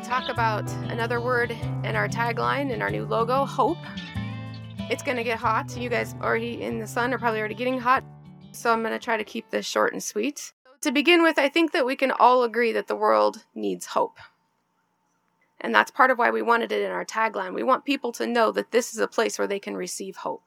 [0.00, 3.78] talk about another word in our tagline in our new logo hope.
[4.90, 5.76] It's going to get hot.
[5.76, 8.02] You guys already in the sun are probably already getting hot.
[8.52, 10.52] So I'm going to try to keep this short and sweet.
[10.80, 14.18] To begin with, I think that we can all agree that the world needs hope.
[15.60, 17.54] And that's part of why we wanted it in our tagline.
[17.54, 20.44] We want people to know that this is a place where they can receive hope.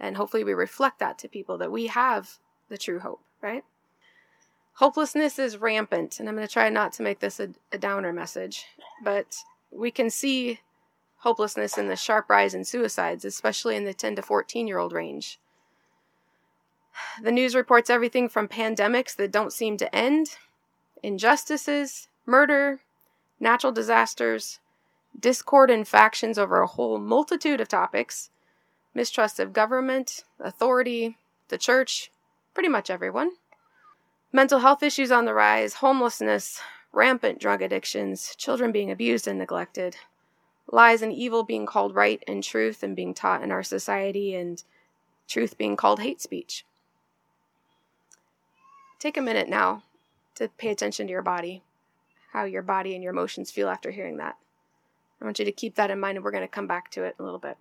[0.00, 3.62] And hopefully we reflect that to people that we have the true hope, right?
[4.76, 8.12] Hopelessness is rampant, and I'm going to try not to make this a, a downer
[8.12, 8.66] message,
[9.02, 9.38] but
[9.70, 10.60] we can see
[11.18, 14.92] hopelessness in the sharp rise in suicides, especially in the 10 to 14 year old
[14.92, 15.40] range.
[17.22, 20.36] The news reports everything from pandemics that don't seem to end,
[21.02, 22.80] injustices, murder,
[23.40, 24.60] natural disasters,
[25.18, 28.28] discord and factions over a whole multitude of topics,
[28.94, 31.16] mistrust of government, authority,
[31.48, 32.10] the church,
[32.52, 33.32] pretty much everyone.
[34.32, 36.60] Mental health issues on the rise, homelessness,
[36.92, 39.96] rampant drug addictions, children being abused and neglected,
[40.70, 44.64] lies and evil being called right and truth and being taught in our society, and
[45.28, 46.64] truth being called hate speech.
[48.98, 49.82] Take a minute now
[50.34, 51.62] to pay attention to your body,
[52.32, 54.36] how your body and your emotions feel after hearing that.
[55.20, 57.04] I want you to keep that in mind, and we're going to come back to
[57.04, 57.56] it a little bit.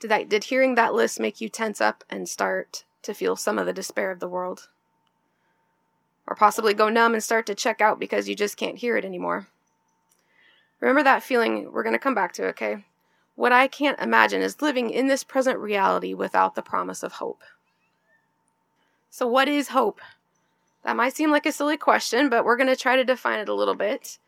[0.00, 3.58] Did that did hearing that list make you tense up and start to feel some
[3.58, 4.68] of the despair of the world?
[6.26, 9.04] Or possibly go numb and start to check out because you just can't hear it
[9.04, 9.48] anymore?
[10.80, 12.84] Remember that feeling, we're going to come back to, it, okay?
[13.34, 17.42] What I can't imagine is living in this present reality without the promise of hope.
[19.08, 20.00] So, what is hope?
[20.84, 23.48] That might seem like a silly question, but we're going to try to define it
[23.48, 24.18] a little bit.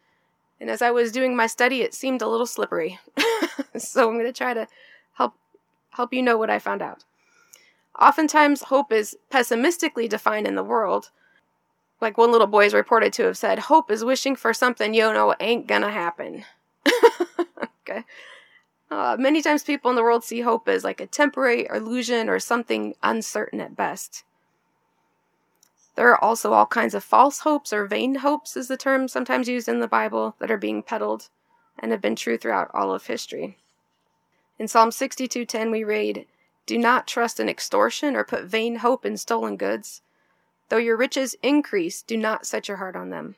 [0.61, 2.99] And as I was doing my study, it seemed a little slippery.
[3.77, 4.69] so, I'm going to try to
[5.15, 5.35] help
[5.91, 7.05] help you know what I found out.
[8.01, 11.11] Oftentimes, hope is pessimistically defined in the world.
[12.01, 15.13] Like one little boy is reported to have said, Hope is wishing for something you
[15.13, 16.45] know ain't gonna happen.
[17.81, 18.05] okay.
[18.91, 22.39] Uh, many times, people in the world see hope as like a temporary illusion or
[22.39, 24.25] something uncertain at best.
[25.97, 29.49] There are also all kinds of false hopes or vain hopes, is the term sometimes
[29.49, 31.29] used in the Bible, that are being peddled
[31.79, 33.59] and have been true throughout all of history.
[34.59, 36.27] In Psalm 62:10 we read,
[36.67, 40.03] "Do not trust in extortion or put vain hope in stolen goods.
[40.69, 43.37] Though your riches increase, do not set your heart on them."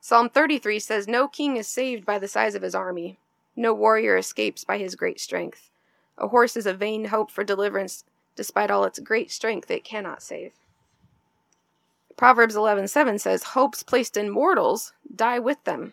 [0.00, 3.18] Psalm 33 says, "No king is saved by the size of his army.
[3.54, 5.70] No warrior escapes by his great strength.
[6.16, 8.04] A horse is a vain hope for deliverance,
[8.34, 10.52] despite all its great strength it cannot save."
[12.16, 15.92] Proverbs 11:7 says, "Hopes placed in mortals die with them.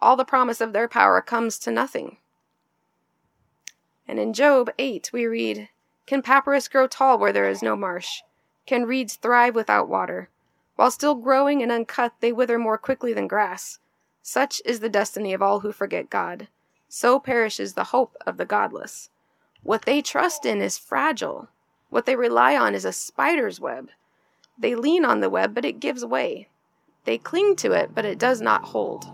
[0.00, 2.18] All the promise of their power comes to nothing."
[4.08, 5.68] And in Job 8, we read,
[6.06, 8.22] Can papyrus grow tall where there is no marsh?
[8.66, 10.28] Can reeds thrive without water?
[10.76, 13.78] While still growing and uncut, they wither more quickly than grass.
[14.22, 16.48] Such is the destiny of all who forget God.
[16.88, 19.10] So perishes the hope of the godless.
[19.62, 21.48] What they trust in is fragile.
[21.90, 23.90] What they rely on is a spider's web.
[24.58, 26.48] They lean on the web, but it gives way.
[27.04, 29.06] They cling to it, but it does not hold.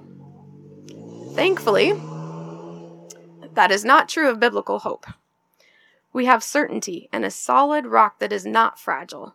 [1.34, 1.92] Thankfully,
[3.54, 5.06] that is not true of biblical hope.
[6.12, 9.34] We have certainty and a solid rock that is not fragile.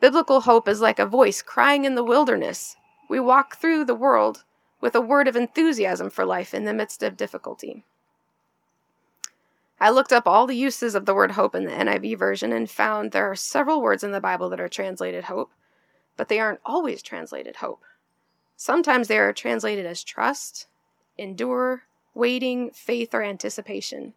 [0.00, 2.76] Biblical hope is like a voice crying in the wilderness.
[3.08, 4.44] We walk through the world
[4.80, 7.84] with a word of enthusiasm for life in the midst of difficulty.
[9.80, 12.70] I looked up all the uses of the word hope in the NIV version and
[12.70, 15.50] found there are several words in the Bible that are translated hope,
[16.16, 17.82] but they aren't always translated hope.
[18.56, 20.68] Sometimes they are translated as trust,
[21.18, 21.84] endure,
[22.14, 24.14] waiting, faith, or anticipation.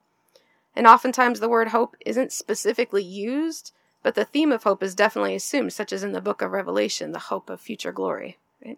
[0.75, 3.71] And oftentimes the word hope isn't specifically used,
[4.03, 7.11] but the theme of hope is definitely assumed, such as in the book of Revelation,
[7.11, 8.37] the hope of future glory.
[8.63, 8.77] Right?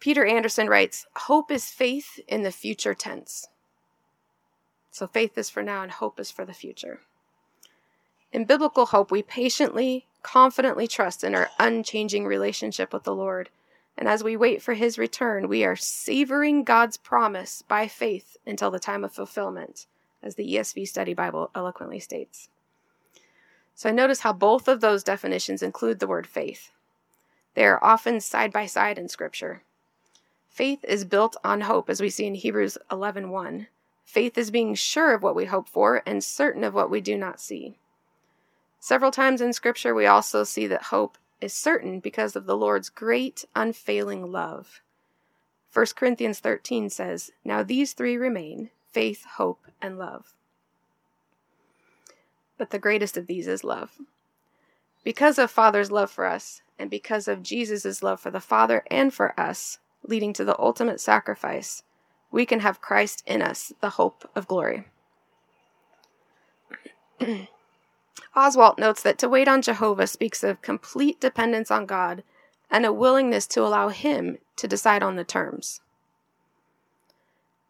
[0.00, 3.48] Peter Anderson writes Hope is faith in the future tense.
[4.90, 7.00] So faith is for now and hope is for the future.
[8.32, 13.48] In biblical hope, we patiently, confidently trust in our unchanging relationship with the Lord
[13.98, 18.70] and as we wait for his return, we are savoring God's promise by faith until
[18.70, 19.86] the time of fulfillment,
[20.22, 22.48] as the ESV Study Bible eloquently states.
[23.74, 26.70] So I notice how both of those definitions include the word faith.
[27.54, 29.62] They are often side by side in Scripture.
[30.48, 33.66] Faith is built on hope, as we see in Hebrews 11:1.
[34.04, 37.18] Faith is being sure of what we hope for and certain of what we do
[37.18, 37.78] not see.
[38.78, 42.88] Several times in Scripture, we also see that hope is certain because of the Lord's
[42.88, 44.80] great, unfailing love.
[45.72, 50.34] 1 Corinthians 13 says, Now these three remain faith, hope, and love.
[52.56, 53.92] But the greatest of these is love.
[55.04, 59.12] Because of Father's love for us, and because of Jesus' love for the Father and
[59.12, 61.82] for us, leading to the ultimate sacrifice,
[62.30, 64.86] we can have Christ in us, the hope of glory.
[68.36, 72.22] Oswalt notes that to wait on Jehovah speaks of complete dependence on God
[72.70, 75.80] and a willingness to allow Him to decide on the terms.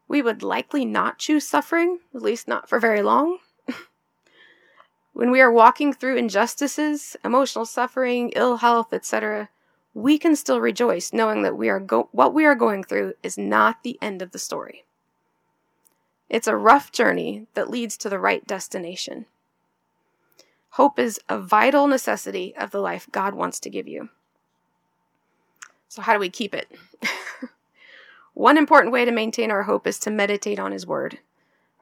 [0.09, 3.39] We would likely not choose suffering, at least not for very long.
[5.13, 9.51] when we are walking through injustices, emotional suffering, ill health, etc.,
[9.95, 13.37] we can still rejoice knowing that we are go- what we are going through is
[13.37, 14.85] not the end of the story.
[16.29, 19.27] It's a rough journey that leads to the right destination.
[20.79, 24.11] Hope is a vital necessity of the life God wants to give you.
[25.89, 26.71] So, how do we keep it?
[28.35, 31.19] One important way to maintain our hope is to meditate on His Word.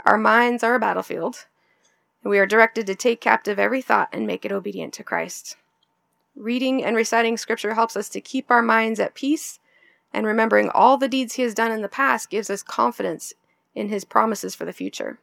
[0.07, 1.45] Our minds are a battlefield,
[2.25, 5.59] and we are directed to take captive every thought and make it obedient to Christ.
[6.35, 9.59] Reading and reciting Scripture helps us to keep our minds at peace,
[10.15, 13.35] and remembering all the deeds He has done in the past gives us confidence
[13.75, 15.19] in His promises for the future.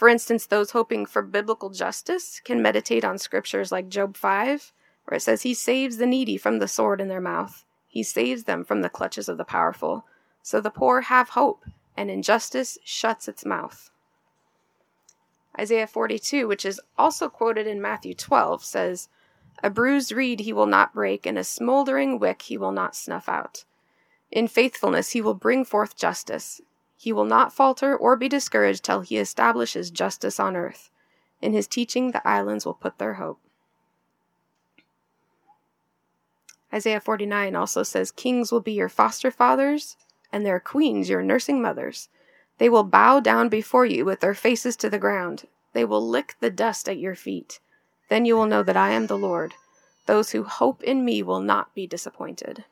[0.00, 4.72] For instance, those hoping for biblical justice can meditate on scriptures like Job 5,
[5.04, 8.44] where it says, He saves the needy from the sword in their mouth he saves
[8.44, 10.06] them from the clutches of the powerful.
[10.42, 11.64] So the poor have hope,
[11.96, 13.90] and injustice shuts its mouth.
[15.58, 19.08] Isaiah 42, which is also quoted in Matthew 12, says,
[19.60, 23.28] A bruised reed he will not break, and a smoldering wick he will not snuff
[23.28, 23.64] out.
[24.30, 26.60] In faithfulness he will bring forth justice.
[27.00, 30.90] He will not falter or be discouraged till he establishes justice on earth.
[31.40, 33.40] In his teaching the islands will put their hope.
[36.70, 39.96] Isaiah 49 also says, Kings will be your foster fathers,
[40.30, 42.10] and their queens your nursing mothers.
[42.58, 45.44] They will bow down before you with their faces to the ground.
[45.72, 47.60] They will lick the dust at your feet.
[48.10, 49.54] Then you will know that I am the Lord.
[50.04, 52.66] Those who hope in me will not be disappointed.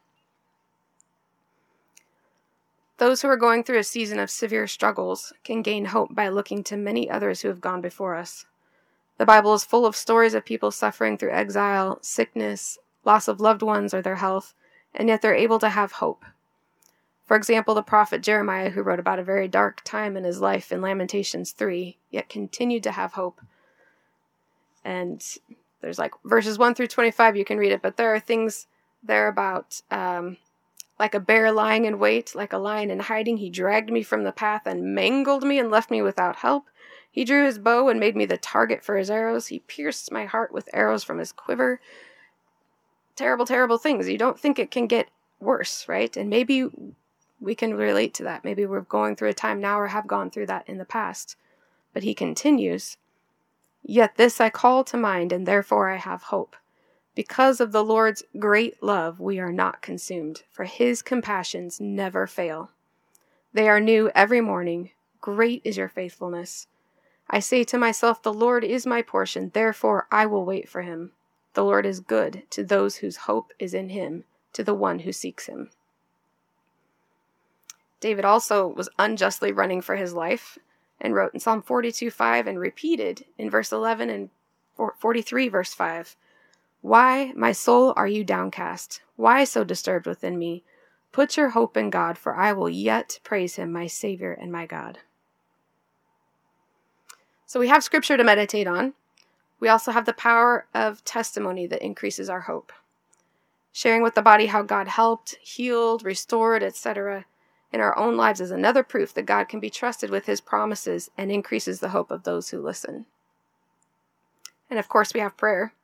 [2.99, 6.65] Those who are going through a season of severe struggles can gain hope by looking
[6.65, 8.45] to many others who have gone before us.
[9.19, 13.63] The Bible is full of stories of people suffering through exile, sickness, loss of loved
[13.63, 14.55] ones or their health,
[14.95, 16.25] and yet they're able to have hope.
[17.25, 20.73] For example, the prophet Jeremiah, who wrote about a very dark time in his life
[20.73, 23.41] in Lamentations 3, yet continued to have hope.
[24.85, 25.25] And
[25.81, 28.67] there's like verses 1 through 25, you can read it, but there are things
[29.03, 30.39] there about um,
[30.99, 33.37] like a bear lying in wait, like a lion in hiding.
[33.37, 36.67] He dragged me from the path and mangled me and left me without help.
[37.11, 39.49] He drew his bow and made me the target for his arrows.
[39.49, 41.81] He pierced my heart with arrows from his quiver
[43.19, 44.09] terrible, terrible things.
[44.09, 45.09] You don't think it can get
[45.41, 46.17] worse, right?
[46.17, 46.69] And maybe
[47.41, 48.45] we can relate to that.
[48.45, 51.37] Maybe we're going through a time now or have gone through that in the past.
[51.93, 52.97] But he continues,
[53.83, 56.57] Yet this I call to mind, and therefore I have hope.
[57.19, 62.71] Because of the Lord's great love, we are not consumed, for his compassions never fail.
[63.53, 64.93] They are new every morning.
[65.21, 66.69] Great is your faithfulness.
[67.29, 71.11] I say to myself, The Lord is my portion, therefore I will wait for him.
[71.55, 74.23] The Lord is good to those whose hope is in him,
[74.53, 75.71] to the one who seeks him.
[77.99, 80.57] David also was unjustly running for his life
[81.01, 84.31] and wrote in Psalm 42 5 and repeated in verse 11 and
[85.01, 86.15] 43 verse 5
[86.81, 89.03] Why, my soul, are you downcast?
[89.17, 90.63] Why so disturbed within me?
[91.13, 94.67] Put your hope in God, for I will yet praise him, my Savior and my
[94.67, 94.99] God.
[97.47, 98.95] So we have scripture to meditate on.
[99.59, 102.73] We also have the power of testimony that increases our hope.
[103.73, 107.25] Sharing with the body how God helped, healed, restored, etc.,
[107.73, 111.11] in our own lives is another proof that God can be trusted with his promises
[111.19, 113.05] and increases the hope of those who listen.
[114.71, 115.75] And of course, we have prayer.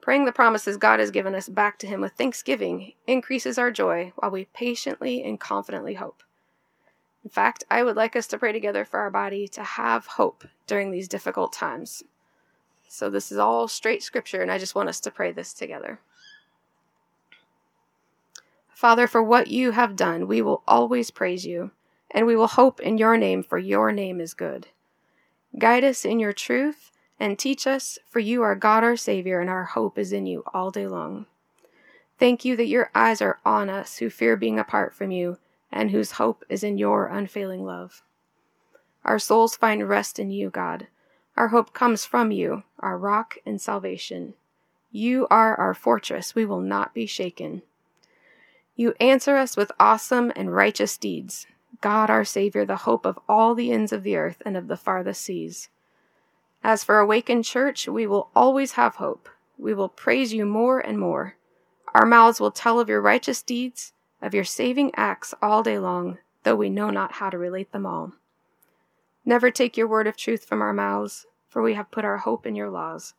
[0.00, 4.12] Praying the promises God has given us back to him with thanksgiving increases our joy
[4.16, 6.22] while we patiently and confidently hope.
[7.24, 10.44] In fact, I would like us to pray together for our body to have hope
[10.68, 12.04] during these difficult times.
[12.88, 15.98] So this is all straight scripture, and I just want us to pray this together.
[18.68, 21.72] Father, for what you have done, we will always praise you,
[22.12, 24.68] and we will hope in your name, for your name is good.
[25.58, 29.50] Guide us in your truth and teach us, for you are God our Savior, and
[29.50, 31.26] our hope is in you all day long.
[32.18, 35.38] Thank you that your eyes are on us who fear being apart from you,
[35.70, 38.02] and whose hope is in your unfailing love.
[39.04, 40.88] Our souls find rest in you, God
[41.36, 44.34] our hope comes from you, our rock and salvation.
[44.90, 47.62] You are our fortress, we will not be shaken.
[48.74, 51.46] You answer us with awesome and righteous deeds.
[51.80, 54.76] God, our Savior, the hope of all the ends of the earth and of the
[54.76, 55.68] farthest seas.
[56.62, 59.28] As for Awaken Church, we will always have hope.
[59.58, 61.36] We will praise you more and more.
[61.94, 66.18] Our mouths will tell of your righteous deeds, of your saving acts all day long,
[66.42, 68.12] though we know not how to relate them all.
[69.24, 72.46] Never take your word of truth from our mouths, for we have put our hope
[72.46, 73.14] in your laws.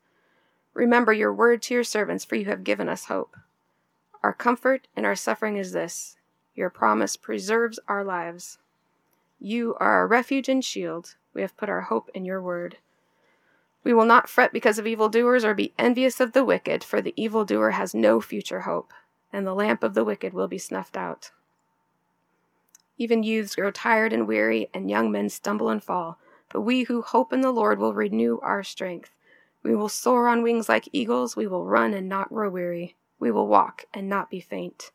[0.74, 3.36] Remember your word to your servants, for you have given us hope.
[4.24, 6.18] Our comfort in our suffering is this
[6.56, 8.58] your promise preserves our lives.
[9.40, 11.16] You are our refuge and shield.
[11.34, 12.78] We have put our hope in your word.
[13.84, 17.14] We will not fret because of evildoers or be envious of the wicked, for the
[17.16, 18.94] evildoer has no future hope,
[19.32, 21.32] and the lamp of the wicked will be snuffed out.
[22.98, 26.20] Even youths grow tired and weary, and young men stumble and fall.
[26.50, 29.12] But we who hope in the Lord will renew our strength.
[29.64, 31.36] We will soar on wings like eagles.
[31.36, 32.96] We will run and not grow weary.
[33.20, 34.92] We will walk and not be faint.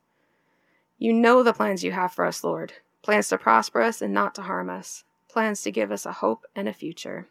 [0.98, 2.72] You know the plans you have for us, Lord
[3.02, 6.46] plans to prosper us and not to harm us, plans to give us a hope
[6.54, 7.28] and a future.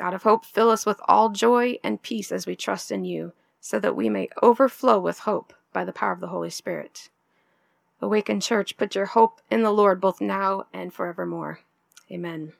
[0.00, 3.34] God of hope, fill us with all joy and peace as we trust in you,
[3.60, 7.10] so that we may overflow with hope by the power of the Holy Spirit.
[8.00, 11.60] Awaken Church, put your hope in the Lord both now and forevermore.
[12.10, 12.54] Amen.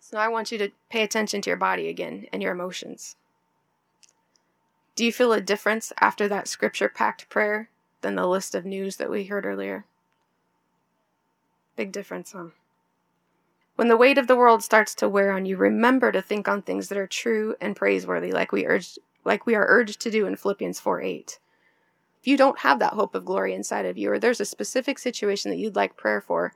[0.00, 3.16] So now I want you to pay attention to your body again and your emotions.
[4.94, 7.68] Do you feel a difference after that scripture packed prayer
[8.00, 9.84] than the list of news that we heard earlier?
[11.76, 12.46] Big difference, huh?
[13.76, 16.62] When the weight of the world starts to wear on you, remember to think on
[16.62, 20.26] things that are true and praiseworthy, like we urged like we are urged to do
[20.26, 21.38] in Philippians 4 8
[22.26, 24.98] if you don't have that hope of glory inside of you, or there's a specific
[24.98, 26.52] situation that you'd like prayer for,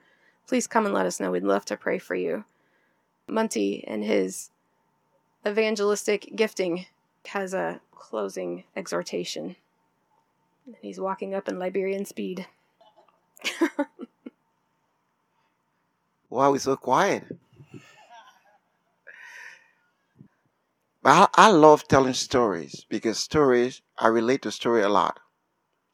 [0.49, 1.31] please come and let us know.
[1.31, 2.43] We'd love to pray for you.
[3.29, 4.51] Munty and his
[5.47, 6.87] evangelistic gifting
[7.27, 9.55] has a closing exhortation.
[10.81, 12.49] He's walking up in Liberian speed.
[16.41, 17.25] Why are we so quiet?
[21.03, 25.21] But I, I love telling stories because stories, I relate to story a lot.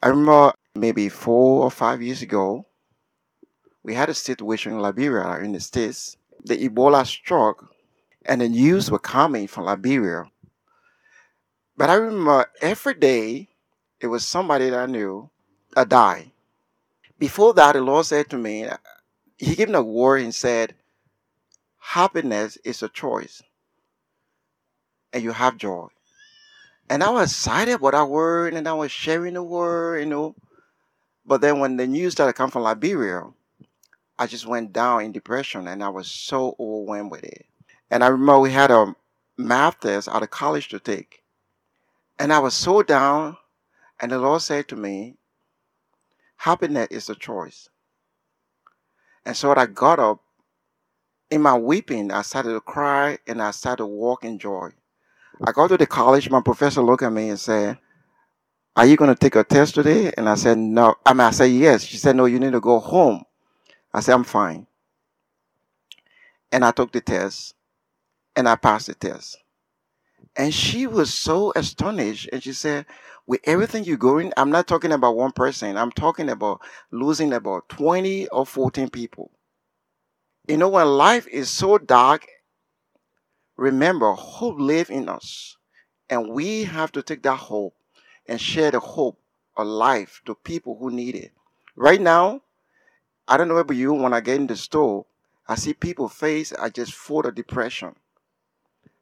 [0.01, 2.65] I remember maybe four or five years ago,
[3.83, 6.17] we had a situation in Liberia in the States.
[6.45, 7.69] The Ebola struck
[8.25, 10.31] and the news were coming from Liberia.
[11.77, 13.49] But I remember every day
[14.01, 15.29] it was somebody that I knew
[15.75, 16.31] that died.
[17.19, 18.69] Before that, the Lord said to me,
[19.39, 20.75] He gave me a word and said,
[21.79, 23.43] Happiness is a choice,
[25.13, 25.89] and you have joy.
[26.89, 30.35] And I was excited about that word and I was sharing the word, you know.
[31.25, 33.25] But then when the news started coming from Liberia,
[34.19, 37.47] I just went down in depression and I was so overwhelmed with it.
[37.91, 38.95] And I remember we had a
[39.37, 41.23] math test out of college to take.
[42.19, 43.37] And I was so down,
[44.01, 45.17] and the Lord said to me,
[46.37, 47.69] Happiness is a choice.
[49.27, 50.21] And so I got up.
[51.29, 54.71] In my weeping, I started to cry and I started to walk in joy.
[55.45, 56.31] I go to the college.
[56.31, 57.79] My professor looked at me and said,
[58.77, 61.33] "Are you going to take a test today?" And I said, "No." I mean, I
[61.33, 63.25] said, "Yes." She said, "No, you need to go home."
[63.93, 64.69] I said, "I'm fine."
[66.53, 67.55] And I took the test,
[68.37, 69.39] and I passed the test.
[70.37, 72.87] And she was so astonished, and she said,
[73.27, 75.77] "With everything you're going, I'm not talking about one person.
[75.77, 79.31] I'm talking about losing about 20 or 14 people."
[80.49, 82.27] You know, when life is so dark
[83.57, 85.57] Remember, hope lives in us.
[86.11, 87.75] And we have to take that hope
[88.29, 89.19] and share the hope
[89.57, 91.33] of life to people who need it.
[91.75, 92.43] Right now,
[93.27, 95.07] I don't know about you, when I get in the store,
[95.49, 97.97] I see people face are just full of depression,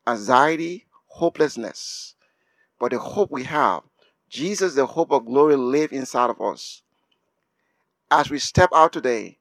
[0.07, 2.17] anxiety, hopelessness.
[2.81, 3.83] But the hope we have,
[4.29, 6.83] Jesus, the hope of glory, live inside of us.
[8.11, 9.39] As we step out today,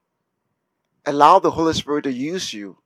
[1.05, 2.77] allow the Holy Spirit to use you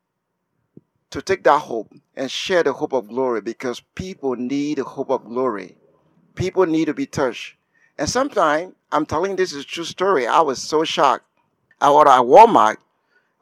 [1.10, 5.10] to take that hope and share the hope of glory because people need the hope
[5.10, 5.77] of glory.
[6.36, 7.56] People need to be touched.
[7.98, 10.27] And sometimes, I'm telling this is true story.
[10.27, 11.25] I was so shocked.
[11.82, 12.77] I was at Walmart.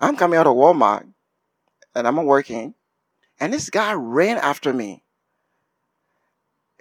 [0.01, 1.05] I'm coming out of Walmart
[1.93, 2.73] and I'm working.
[3.39, 5.03] And this guy ran after me.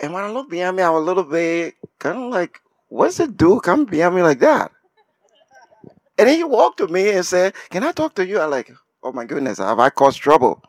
[0.01, 3.19] And when I looked behind me, I was a little bit kind of like, what's
[3.19, 4.71] the dude coming behind me like that?
[6.19, 8.41] And then he walked to me and said, Can I talk to you?
[8.41, 8.71] I'm like,
[9.03, 10.63] Oh my goodness, have I caused trouble?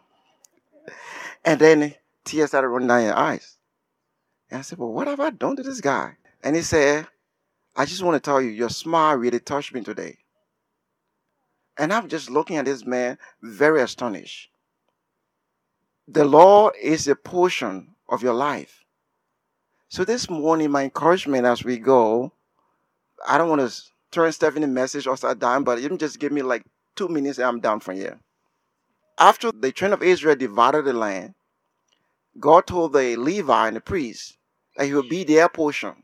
[1.43, 3.57] And then tears started running down your eyes.
[4.49, 6.17] And I said, Well, what have I done to this guy?
[6.43, 7.07] And he said,
[7.75, 10.17] I just want to tell you, your smile really touched me today.
[11.77, 14.49] And I'm just looking at this man, very astonished.
[16.07, 18.84] The Lord is a portion of your life.
[19.89, 22.31] So this morning, my encouragement as we go,
[23.27, 26.41] I don't want to turn Stephanie message or start down, but even just give me
[26.41, 26.63] like
[26.95, 28.19] two minutes and I'm done from here.
[29.17, 31.35] After the children of Israel divided the land,
[32.39, 34.37] God told the Levi and the priest,
[34.75, 35.95] that He would be their portion.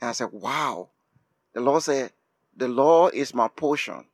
[0.00, 0.90] And I said, Wow.
[1.54, 2.12] The Lord said,
[2.56, 4.04] The Lord is my portion.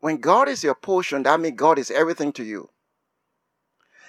[0.00, 2.70] When God is your portion, that means God is everything to you.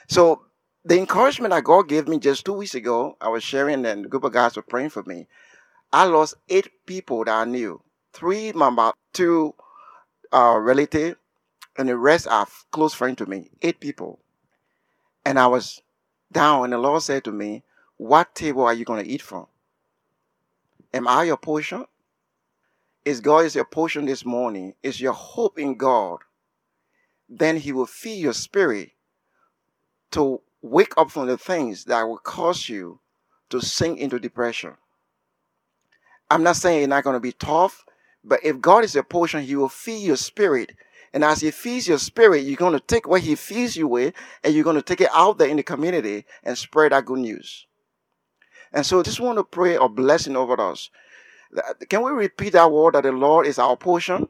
[0.08, 0.46] So
[0.84, 4.10] the encouragement that God gave me just two weeks ago, I was sharing and a
[4.10, 5.28] group of guys were praying for me.
[5.94, 7.82] I lost eight people that I knew.
[8.14, 9.54] Three my two
[10.34, 11.18] uh, relative,
[11.78, 13.52] and the rest are close friends to me.
[13.62, 14.20] Eight people.
[15.26, 15.82] And I was
[16.32, 17.64] down, and the Lord said to me,
[17.98, 19.48] What table are you going to eat from?
[20.94, 21.86] Am I your portion?
[23.06, 24.74] Is God is your portion this morning?
[24.84, 26.20] Is your hope in God?
[27.30, 28.92] Then He will feed your spirit
[30.12, 33.00] to wake up from the things that will cause you
[33.50, 34.74] to sink into depression.
[36.30, 37.84] I'm not saying you're not going to be tough,
[38.24, 40.72] but if God is your portion, He will feed your spirit.
[41.13, 44.13] And as He feeds your spirit, you're going to take what He feeds you with
[44.44, 47.20] and you're going to take it out there in the community and spread that good
[47.20, 47.65] news.
[48.72, 50.89] And so just want to pray a blessing over us.
[51.89, 54.30] Can we repeat that word that the Lord is our portion?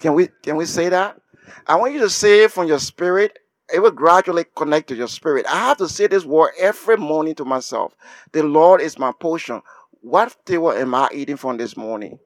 [0.00, 1.18] Can we can we say that?
[1.66, 3.38] I want you to say from your spirit
[3.72, 5.46] it will gradually connect to your spirit.
[5.46, 7.94] I have to say this word every morning to myself.
[8.32, 9.62] The Lord is my portion.
[10.02, 12.18] What table am I eating from this morning?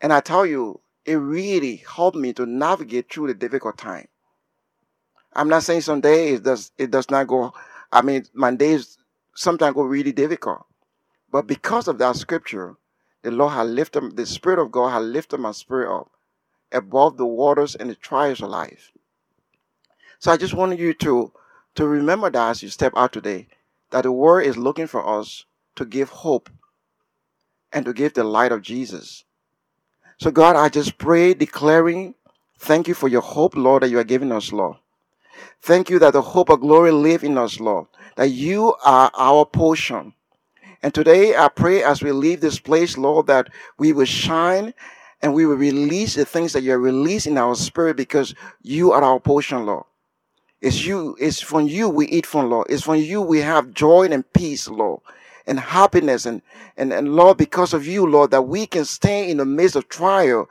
[0.00, 4.08] And I tell you, it really helped me to navigate through the difficult time.
[5.34, 7.52] I'm not saying some days it does it does not go.
[7.92, 8.98] I mean, my days
[9.34, 10.66] sometimes go really difficult,
[11.30, 12.76] but because of that scripture,
[13.22, 16.10] the Lord has lifted the Spirit of God has lifted my spirit up
[16.72, 18.92] above the waters and the trials of life.
[20.20, 21.32] So I just want you to
[21.76, 23.48] to remember that as you step out today,
[23.90, 25.46] that the world is looking for us
[25.76, 26.50] to give hope
[27.72, 29.24] and to give the light of Jesus.
[30.18, 32.14] So God, I just pray declaring,
[32.58, 34.76] thank you for your hope, Lord, that you are giving us, Lord.
[35.62, 39.46] Thank you that the hope of glory live in us, Lord, that you are our
[39.46, 40.12] portion.
[40.82, 44.74] And today I pray as we leave this place, Lord, that we will shine
[45.22, 48.92] and we will release the things that you are releasing in our spirit because you
[48.92, 49.84] are our portion, Lord.
[50.60, 52.66] It's you, it's from you we eat from, Lord.
[52.68, 55.00] It's from you we have joy and peace, Lord,
[55.46, 56.26] and happiness.
[56.26, 56.42] And,
[56.76, 59.88] and, and Lord, because of you, Lord, that we can stay in the midst of
[59.88, 60.48] trial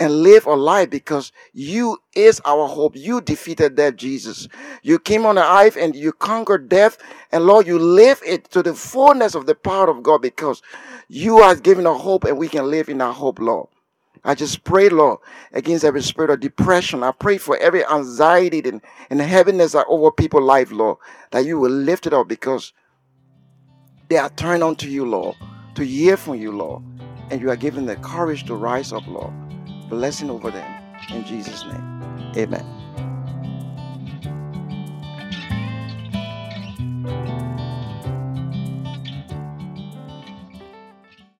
[0.00, 2.96] and live a life because you is our hope.
[2.96, 4.48] You defeated death, Jesus.
[4.82, 6.98] You came on the earth and you conquered death.
[7.30, 10.62] And Lord, you live it to the fullness of the power of God because
[11.08, 13.68] you are giving a hope and we can live in our hope, Lord.
[14.24, 15.18] I just pray, Lord,
[15.52, 17.02] against every spirit of depression.
[17.02, 20.98] I pray for every anxiety and, and heaviness that over people's life, Lord,
[21.30, 22.72] that you will lift it up because
[24.08, 25.36] they are turned unto you, Lord,
[25.74, 26.82] to hear from you, Lord.
[27.30, 29.32] And you are giving the courage to rise up, Lord.
[29.88, 30.82] Blessing over them.
[31.10, 32.32] In Jesus' name.
[32.36, 32.83] Amen.